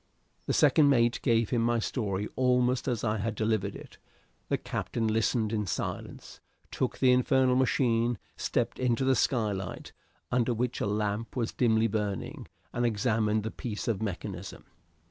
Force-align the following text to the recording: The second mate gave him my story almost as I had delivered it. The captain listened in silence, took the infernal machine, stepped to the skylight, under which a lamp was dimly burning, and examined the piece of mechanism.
The 0.47 0.53
second 0.53 0.89
mate 0.89 1.19
gave 1.21 1.51
him 1.51 1.61
my 1.61 1.77
story 1.77 2.27
almost 2.35 2.87
as 2.87 3.03
I 3.03 3.17
had 3.19 3.35
delivered 3.35 3.75
it. 3.75 3.99
The 4.49 4.57
captain 4.57 5.05
listened 5.07 5.53
in 5.53 5.67
silence, 5.67 6.39
took 6.71 6.97
the 6.97 7.11
infernal 7.11 7.55
machine, 7.55 8.17
stepped 8.35 8.77
to 8.77 9.05
the 9.05 9.15
skylight, 9.15 9.91
under 10.31 10.55
which 10.55 10.81
a 10.81 10.87
lamp 10.87 11.35
was 11.35 11.53
dimly 11.53 11.85
burning, 11.85 12.47
and 12.73 12.83
examined 12.83 13.43
the 13.43 13.51
piece 13.51 13.87
of 13.87 14.01
mechanism. 14.01 14.65